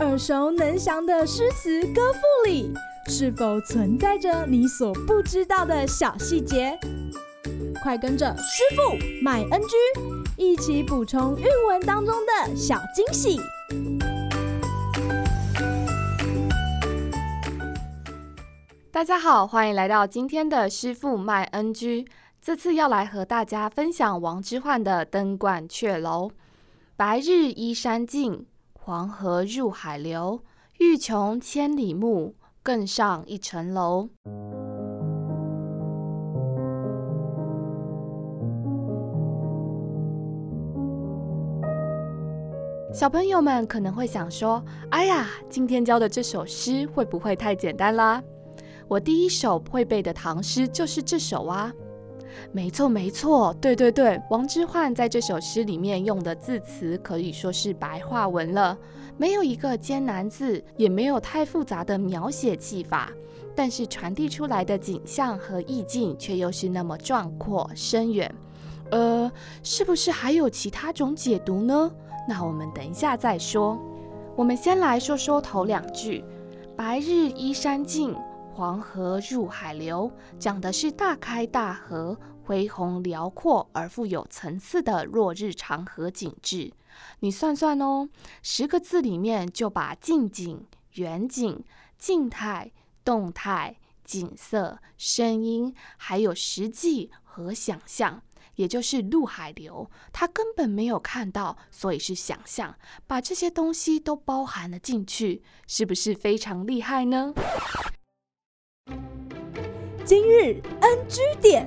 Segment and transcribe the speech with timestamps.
[0.00, 2.72] 耳熟能详的诗词歌赋里，
[3.08, 6.78] 是否存在着你所不知道的小细节？
[7.82, 9.76] 快跟着师傅麦恩居
[10.36, 13.40] 一起补充韵文当中的小惊喜！
[18.90, 22.06] 大家好，欢迎来到今天的师傅麦恩居。
[22.40, 26.28] 这次要来和大家分享王之涣的《登鹳雀楼》：
[26.96, 30.44] 白日依山尽，黄河入海流。
[30.78, 34.10] 欲穷千里目，更上一层楼。
[42.92, 48.22] 小朋友们可能会想说：“哎呀，今天教的这首诗会不会太简单啦？
[48.86, 51.72] 我第一首会背的唐诗就是这首啊！”
[52.52, 58.76] 没错，没错，对对对，王之涣在这首诗里面用的字词可以说是白话文了，
[59.16, 63.10] 没有一个艰难字，也没有太复杂的描写技法，
[63.54, 68.32] 但是传递出来的景象和意境却又是那么壮阔深远。
[68.90, 69.30] 呃，
[69.62, 71.90] 是不是还有其他种解读呢？
[72.28, 73.78] 那我们等一下再说。
[74.36, 76.24] 我们先来说说头两句
[76.76, 78.14] ：“白日依山尽，
[78.54, 86.72] 黄河入海流”，讲的是大开大合、恢宏辽阔而富有层次的落日长河景致。
[87.18, 88.08] 你算算哦，
[88.42, 91.64] 十个字里面就把近景、远景、
[91.98, 92.70] 静态、
[93.04, 98.22] 动态、景色、声音，还有实际和想象。
[98.54, 107.34] 也就是入海流，他根本没有看到，所以是想象，把这些东西都包含了进去，是不是非常厉害呢？
[110.06, 111.66] 今日 NG 点，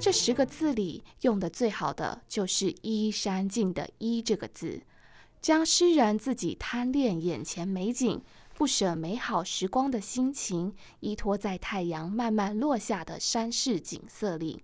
[0.00, 4.80] 这十个字里用的最好的就是“依山尽”的“依”这个字，
[5.42, 8.22] 将诗人自己贪恋眼前美景。
[8.54, 14.62] 不舍美好时光的心情，依托在太阳慢慢落下的山势景色里。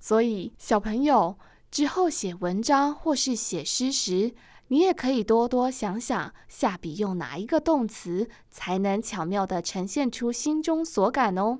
[0.00, 1.36] 所以，小朋友
[1.70, 4.34] 之后写文章或是写诗时，
[4.72, 11.58] 你也可以多多想想，下笔用哪一个动词，才能巧妙地呈现出心中所感哦。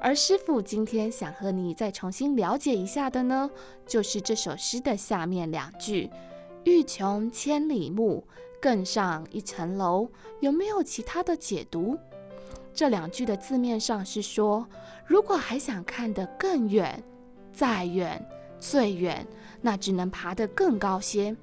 [0.00, 3.50] 而师傅今天想和你再重新了解一下的呢，
[3.86, 6.08] 就是这首诗的下面两句
[6.64, 8.26] ：“欲穷千里目，
[8.62, 10.08] 更上一层楼。”
[10.40, 11.98] 有没有其他的解读？
[12.72, 14.66] 这两句的字面上是说，
[15.04, 17.02] 如果还想看得更远、
[17.52, 18.24] 再远、
[18.58, 19.26] 最远，
[19.60, 21.36] 那只能爬得更高些。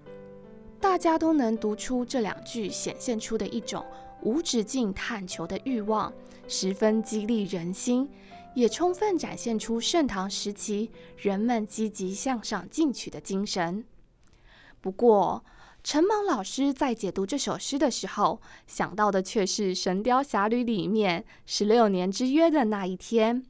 [0.80, 3.86] 大家都能读出这两句显现出的一种
[4.22, 6.12] 无止境探求的欲望，
[6.48, 8.10] 十分激励人心。
[8.56, 13.86] 也充分展现出盛唐时期人们积极向上进取的精神。
[14.82, 15.46] 不过，
[15.82, 23.46] 陈芒老师在解读这首诗的时候，想到的却是《神雕侠侣》里面十六年之约的那一天，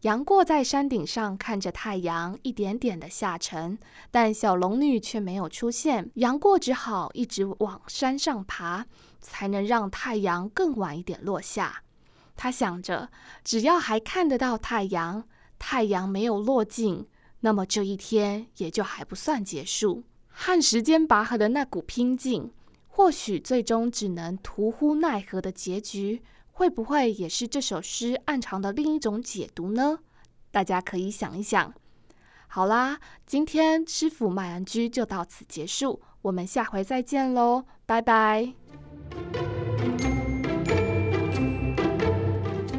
[0.00, 3.78] 杨过在山顶上看着太阳一点点的下沉，
[4.10, 8.86] 但小龙女却没有出现，杨过只好一直往山上爬，
[9.20, 11.84] 才能让太阳更晚一点落下。
[12.36, 13.08] 他想着，
[13.44, 15.24] 只要还看得到太阳，
[15.58, 17.06] 太阳没有落尽，
[17.40, 20.02] 那么这一天也就还不算结束。
[20.40, 22.52] 和时间拔河的那股拼劲，
[22.86, 26.22] 或许最终只能徒呼奈何的结局，
[26.52, 29.98] 会不会也是这首诗暗藏的另一种解读呢？
[30.52, 31.74] 大家可以想一想。
[32.46, 38.52] 好啦，今天师傅麦恩居就到此结束，我们下回再见喽，拜拜。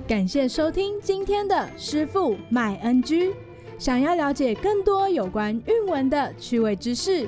[0.07, 3.33] 感谢收听今天的师傅麦恩居。
[3.77, 7.27] 想要了解更多有关韵文的趣味知识，